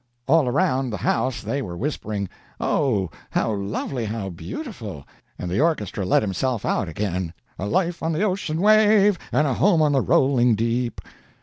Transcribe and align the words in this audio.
"All 0.25 0.47
around 0.47 0.89
the 0.89 0.97
house 0.97 1.43
they 1.43 1.61
were 1.61 1.77
whispering, 1.77 2.27
'Oh, 2.59 3.11
how 3.29 3.53
lovely, 3.53 4.05
how 4.05 4.29
beautiful!' 4.31 5.05
and 5.37 5.47
the 5.47 5.59
orchestra 5.61 6.07
let 6.07 6.23
himself 6.23 6.65
out 6.65 6.89
again: 6.89 7.35
"A 7.59 7.67
life 7.67 8.01
on 8.01 8.11
the 8.11 8.23
ocean 8.23 8.61
wave, 8.61 9.19
And 9.31 9.45
a 9.45 9.53
home 9.53 9.79
on 9.83 9.91
the 9.91 10.01
rolling 10.01 10.55
deep! 10.55 11.01